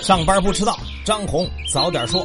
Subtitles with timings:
[0.00, 2.24] 上班不迟到，张红早点说。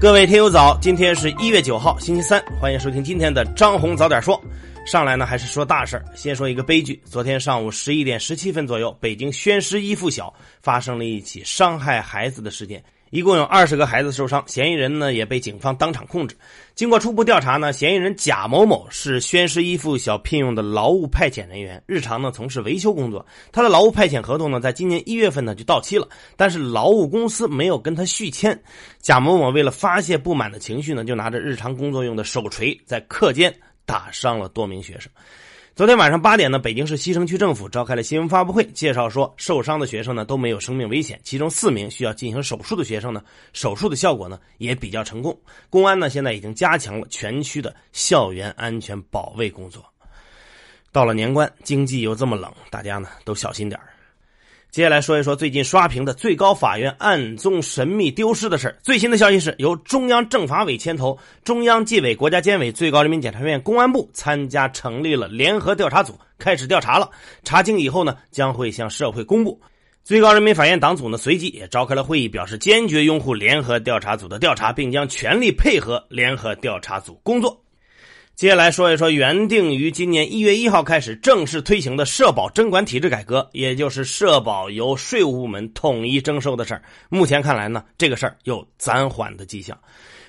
[0.00, 4.40] 各位听友早，今天是一月九号，星期三，欢迎收听今天的张红早点说。
[4.84, 7.00] 上来呢，还是说大事先说一个悲剧。
[7.04, 12.82] 昨天上午十一点十七分左右，北京宣师一附小发生了一起伤害孩子的事件，
[13.12, 16.34] 一共有二十个孩子受伤，嫌疑人呢也被警方当场控制。
[16.74, 23.24] 经过初步调查呢，嫌疑人贾某某是宣师一附小聘用的劳务派遣人员，日常呢从事维修工作。
[23.52, 28.58] 他的劳务派遣合同呢，在今年一月份呢就到期了，但是劳务公司没有跟他续签。
[28.98, 33.54] 贾某某为了发泄不满的情绪呢，就拿着日常工作用的手锤在课间。
[33.84, 35.10] 打伤了多名学生。
[35.74, 45.34] 昨天晚上八点呢，北京市西城区政府召开了新闻发布会，介绍说受伤的学生呢都没有生命危险，其中四名需要进行手术的学生呢，手术的效果呢也比较成功。
[45.70, 49.82] 公安呢现在已经加强了全区的校园安全保卫工作。
[50.92, 53.80] 到了年关，经济又这么冷，大家呢都小心点。
[54.72, 67.10] 接下来说一说最近刷屏的最高法院案中神秘丢失的事最新的消息是由中央政法委牵头，中央纪委、国家监委、最高人民检察院、公安部参加成立了联合调查组，开始调查了。
[67.44, 69.60] 查清以后呢，将会向社会公布。
[70.04, 77.61] 最高人民法院党组呢，随即也召开了会议，表示坚决拥护联合调查组的调查，并将全力配合联合调查组工作。
[78.42, 86.82] 接下来说一说原定于今年一月一号开始正式推行的社保征管体制改革，也就是社保由税务部门统一征收的事儿。
[87.08, 89.78] 目前看来呢，这个事儿有暂缓的迹象。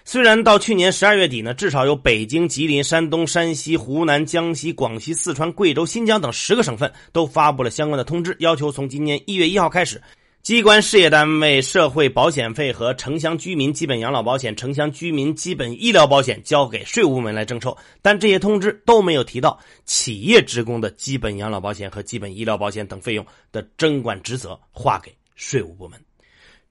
[0.05, 9.99] 虽然到去年十二月底呢，至少有北京、吉林、山东、山西、湖南、江西、广西、四川、贵州、新疆等十个省份都发布了相关的通知，要求从今年一月一号开始。
[10.43, 25.97] 机关事业单位社会保险费和城乡居民基本养老保险、城乡居民基本医疗保险交给税务部门来征收，但这些通知都没有提到企业职工的基本养老保险和基本医疗保险等费用的征管职责划给税务部门。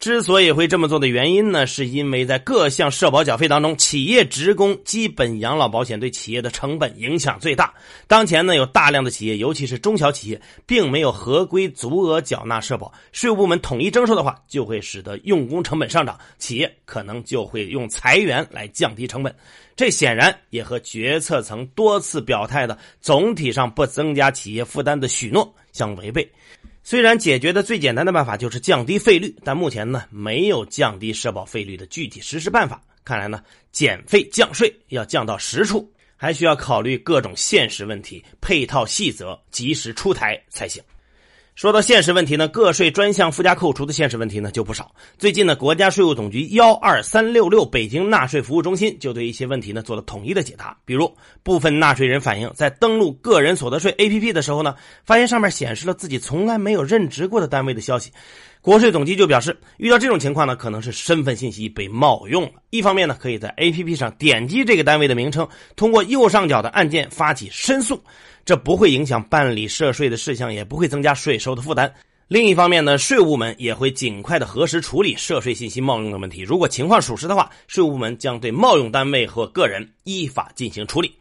[0.02, 7.72] 之所以会这么做的原因呢，是因为在各项社保缴费当中，企业职工基本养老保险对企业的成本影响最大。
[8.08, 12.92] 当前呢，有大量的企业，尤其是中小企业，并没有合规足额缴纳社保。
[13.12, 19.32] 税务部门统一征收的话，就会使得用工成本上涨，企业可能就会用裁员来降低成本。
[19.76, 26.28] 这显然也和决策层多次表态的总体上不增加企业负担的许诺相违背。
[26.84, 32.82] 虽然解决的最简单的办法就是降低费率，但目前呢没有降低社保费率的具体实施办法。
[33.04, 40.82] 看来呢减费降税要降到实处，还需要考虑各种现实问题，配套细则及时出台才行。
[41.54, 44.90] 说到现实问题呢，个税专项附加扣除的现实问题呢就不少。
[45.18, 50.74] 最近呢，国家税务总局幺二三六六北京纳税服务中心就对一些问题呢做了统一的解答。
[50.86, 54.74] 比如，部分纳税人反映，在登录个人所得税 APP 的时候呢，
[55.04, 58.10] 发现上面显示了自己从来没有任职过的单位的消息。
[58.62, 62.50] 国税总局就表示，遇到这种情况呢，可能是身份信息被冒用了。
[62.70, 68.00] 一方面呢，可以在 APP 上点击这个单位的名称，通过右上角的按键发起申诉。
[68.44, 71.92] 这不会影响办理涉税的事项，也不会增加税收的负担。
[72.28, 76.42] 另一方面呢，税务部门也会尽快的核实处理涉税信息冒用的问题。
[76.42, 81.12] 如果情况属实的话，税务部门将对冒用单位或个人依法进行处理。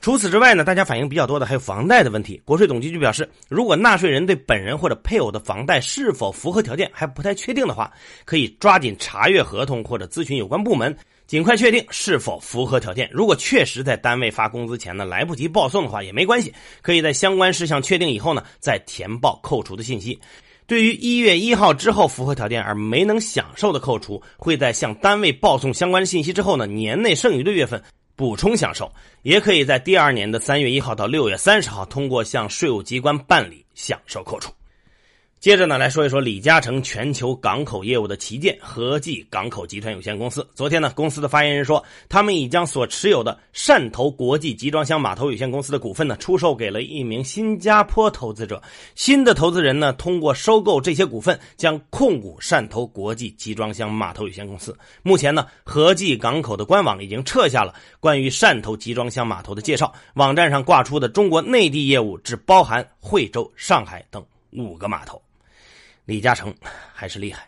[0.00, 2.40] 除此之外呢，大家反映比较多的还有房贷的问题。
[2.44, 7.92] 国税总局就表示，如果纳税人对本人或者配偶的房贷是否符合条件还不太确定的话，
[8.24, 10.96] 可以抓紧查阅合同或者咨询有关部门。
[11.26, 13.06] 尽快确定是否符合条件。
[13.12, 20.18] 如果确实在单位发工资前呢来不及报送的话，也没关系，可以在相关事项确定以后呢再填报扣除的信息。
[20.66, 27.82] 对于一月一号之后符合条件而没能享受的扣除，会在向单位报送相关信息之后呢年内剩余的月份
[28.18, 28.92] 补充享受，
[29.22, 34.52] 也可以在第二年的三月一号到六月三十号通过向税务机关办理享受扣除。
[35.40, 40.44] 接着呢，来说一说李嘉诚全球港口业务的旗舰和记港口集团有限公司。
[40.52, 48.60] 昨天呢，公司的发言人说，他们已将所持有的汕头国际集装箱码头有限公司的股份呢，出售给了一名新加坡投资者。
[48.96, 54.76] 新的投资人呢，通过收购这些股份，将控股汕头国际集装箱码头有限公司。
[55.04, 64.20] 目前呢，和记港口的官网已经撤下了关于汕头集装箱码头的介绍，网站上挂出的中国内地业务只包含惠州、上海等
[64.50, 65.22] 五个码头。
[66.08, 66.54] 李嘉诚
[66.94, 67.46] 还是厉害。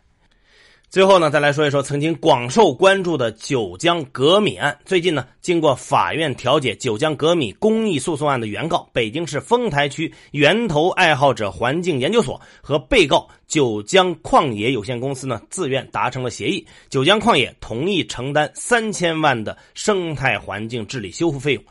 [0.91, 4.77] 最后呢，再来说一说曾经广受关注的九江革米案。
[4.85, 16.67] 最近呢，经过法院调解九江革米公益诉讼案的原告北京市丰台区源头爱好者环境研究所和被告九江矿业有限公司呢，自愿达成了协议。
[16.91, 21.65] 九江矿业同意承担三千万的生态环境治理修复费用。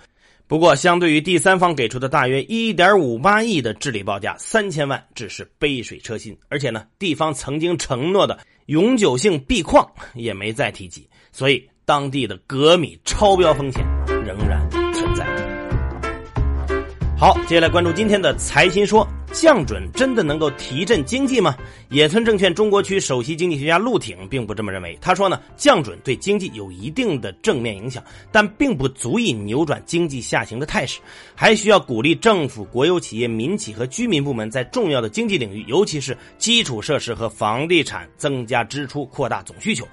[0.49, 6.35] 不过，相对于第三方给出的大约一点五八亿的治理报价，三千万只是杯水车薪。
[6.47, 13.85] 而且呢，地方曾经承诺的永久性闭矿也没再提及，所以当地的镉米超标风险
[14.25, 14.78] 仍然。
[17.19, 19.05] 好，接下来关注今天的财新说。
[19.31, 21.55] 降准真的能够提振经济吗？
[21.89, 24.97] 野村证券中国区首席经济学家陆挺并不这么认为。
[24.99, 30.99] 他说呢，降准对经济有一定的正面影响，但并不足以扭转经济下行的态势，
[31.35, 39.85] 还需要鼓励政府、国有企业、民企和居民部门在重要的经济领域，尤其是基础设施和房地产增加支出，扩大总需求。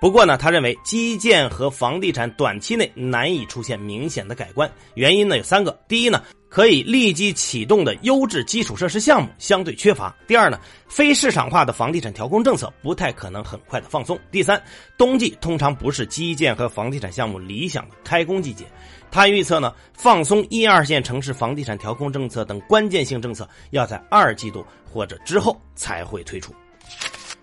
[0.00, 10.58] 不过呢，他认为基建和房地产短期内难以出现明显的改观，原因呢有三个：第一呢，可以立即启动的优质基础设施项目相对缺乏；第二呢，
[10.88, 14.58] 非市场化的房地产调控政策不太可能很快的放松；第三，
[14.96, 18.64] 冬季通常不是基建和房地产项目理想的开工季节。
[19.10, 26.54] 他预测呢，放松一二线城市房地产调控政策等关键性政策要在二季度或者之后才会推出。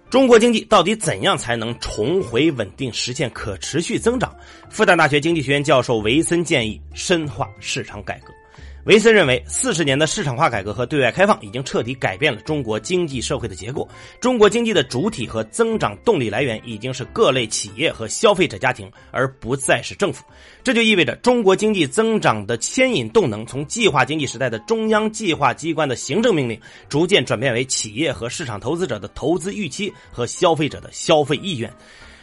[0.10, 4.34] 中国经济到底怎样才能重回稳定，实现可持续增长？
[4.70, 8.34] 复旦大学经济学院教授维森建议深化市场改革。
[8.88, 13.86] 维森认为，四十年的市场化改革和对外开放已经彻底改变了中国经济社会的结构。
[14.22, 20.24] 中国经济的主体和增长动力来源已经是各类企业和消费者家庭，而不再是政府。
[20.64, 26.58] 这就意味着，中国经济增长的牵引动能从计划经济时代的中央计划机关的行政命令，
[26.88, 31.70] 逐渐转变为企业和市场投资者的投资预期和消费者的消费意愿。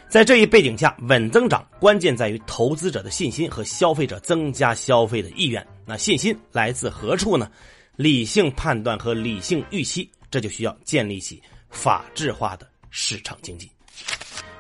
[0.09, 5.67] 在这一背景下，稳增长关键在于投资者的信心和消费者增加消费的意愿。
[5.85, 7.51] 那信心来自何处呢？
[7.97, 13.71] 理性判断和理性预期，这就需要建立起法治化的市场经济。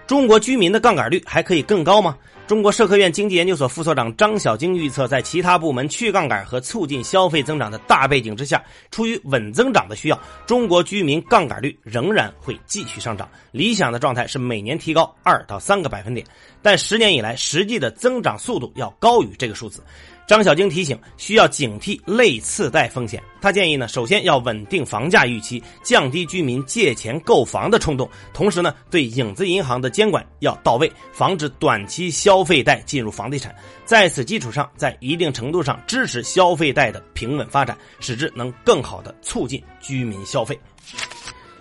[0.07, 2.17] 中国居民的杠杆率还可以更高吗？
[2.47, 13.27] 中国社科院经济研究所副所长张小晶预测，在其他部门去杠杆和促进消费增长的大背景之下，出于稳增长的需要，中国居民杠杆率仍然会继续上涨。
[13.51, 16.27] 理想的状态是每年提高二到三个百分点，
[16.65, 19.85] 但十年以来实际的增长速度要高于这个数字。
[20.27, 23.23] 张小晶提醒，需要警惕类次贷风险。
[23.43, 33.55] 他建议呢，首先要稳定房价预期，降低居民借钱购房的冲动，同时呢，对影子银行的监管要到位，防止短期消费贷进入房地产。
[33.85, 40.59] 在此基础上，在一定程度上支持消费贷的平稳发展，使之能更好的促进居民消费。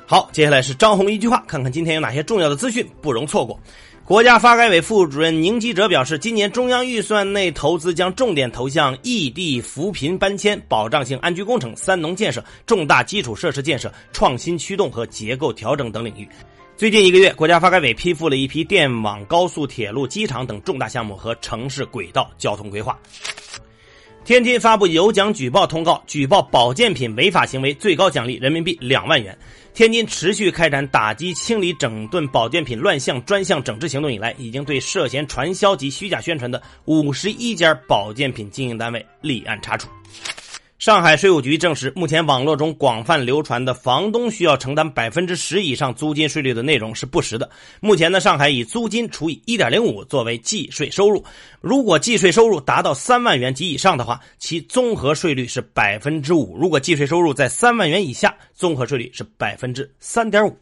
[0.06, 3.60] 好，接下来是张红一句话，看看今天有哪些重要的资讯不容错过。
[4.06, 16.28] 国家发改委副主任宁吉喆表示，今年中央预算内投资将重点投向异地扶贫搬迁、保障性安居工程、三农建设、重大基础设施建设、创新驱动和结构调整等领域。
[16.76, 23.00] 最近一个月，国家发改委批复了一批电网、高速铁路、机场等重大项目和城市轨道交通规划。
[24.26, 29.38] 天津发布有奖举报通告，举报保健品违法行为，最高奖励人民币两万元。
[29.74, 39.90] 天津持续开展打击、清理、整顿保健品乱象专项整治行动以来，已经对涉嫌传销及虚假宣传的五十一家保健品经营单位立案查处。
[40.84, 47.50] 上海税务局证实，目前网络中广泛流传的房东需要承担百分之十以上租金税率的内容是不实的。
[47.80, 51.24] 目前呢，上海以租金除以一点零五作为计税收入，
[51.62, 60.54] 如果计税收入达到三万元及以上的话，其综合税率是百分之五；如果计税收入在三万元以下，综合税率是百分之三点五。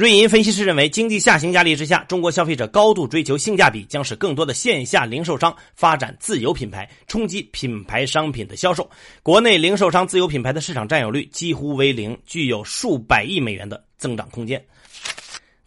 [0.00, 8.88] 瑞银分析师认为，经济下行压力之下，中国消费者高度追求性价比，将使更多的线下零售商发展自有品牌，冲击品牌商品的销售。
[9.22, 14.64] 国内零售商自有品牌的市场占有率几乎为零，具有数百亿美元的增长空间。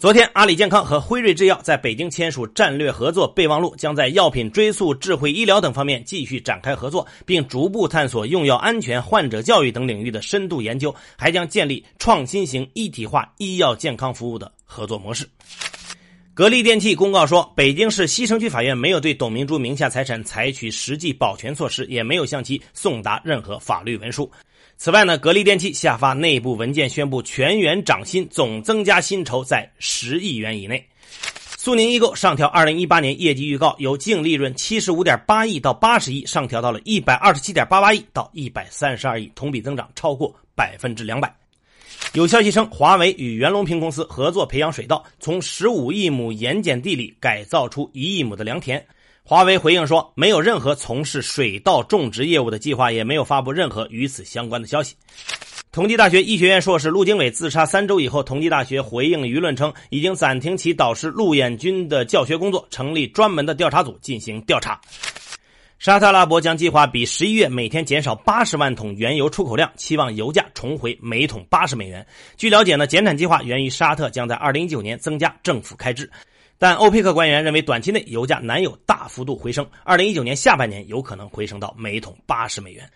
[0.04, 15.26] 昨天，阿里健康和辉瑞制药在北京签署战略合作备忘录，将在药品追溯、智慧医疗等方面继续展开合作，并逐步探索用药安全、患者教育等领域的深度研究，还将建立创新型一体化医药健康服务的合作模式。
[16.34, 24.30] 格力电器公告说，北京市西城区法院没有对董明珠名下财产采取实际保全措施，也没有向其送达任何法律文书。
[24.78, 30.86] 此外呢，格力电器下发内部文件宣布，全员涨薪，总增加薪酬在十亿元以内。
[31.58, 41.34] 苏宁易购上调二零一八年业绩预告，由净利润七十五点八亿到八十亿，上调到了一百二十七点八八亿到一百三十二亿，同比增长超过百分之两百。
[42.12, 48.86] 有消息称，华为与袁隆平公司合作培养水稻，从十五亿亩盐碱地里改造出一亿亩的良田。
[49.26, 54.98] 华为回应说，没有任何从事水稻种植业务的计划，也没有发布任何与此相关的消息。
[55.72, 64.80] 同济大学医学院硕士陆经纬自杀三周以后，同济大学回应舆论称，已经暂停其导师陆彦军的教学工作，成立专门的调查组进行调查。
[65.80, 72.06] 沙特阿拉伯将计划比十一月每天减少八十万桶原油出口量，期望油价重回每桶八十美元。
[72.36, 76.12] 据了解呢，减产计划源于沙特将在二零一九年增加政府开支。
[76.64, 82.90] 但欧佩克官员认为，短期内油价难有大幅度回升，二零一九年下半年有可能回升到每桶八十美元。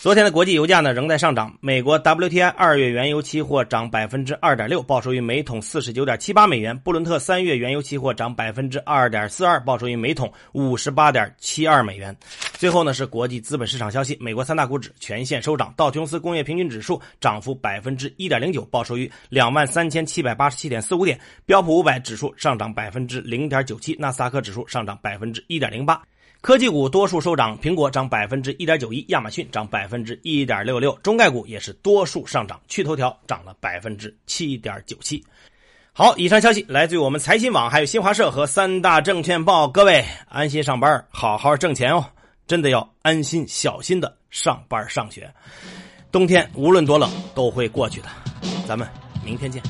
[0.00, 12.16] 昨天的国际油价呢仍在上涨，美国 WTI 二月原油期货涨百分之二点六，报收于每桶四十九点七八美元；布伦特三月原油期货涨百分之二点四二，报收于每桶五十八点七二美元。
[12.62, 26.00] 最后呢是国际资本市场消息，美国三大股指全线收涨，道琼斯工业平均指数涨幅百分之一点零九，报收于两万三千七百八十七点四五点；标普五百指数上涨百分之零点九七，纳斯达克指数上涨百分之一点零八。
[26.40, 35.20] 科技股多数收涨，苹果涨百分之一点九一，亚马逊涨百分之一点六六，中概股也是多数上涨，趣头条涨了百分之七点九七。
[35.92, 39.66] 好，以上消息来自于我们财新网，还有新华社和三大证券报。
[39.66, 42.06] 各位安心上班，好好挣钱哦！
[42.46, 45.32] 真的要安心小心的上班上学。
[46.10, 48.08] 冬天无论多冷都会过去的，
[48.66, 48.86] 咱们
[49.24, 49.62] 明天见。